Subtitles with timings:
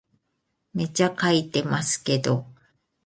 [0.73, 2.47] めっちゃ書いてますけど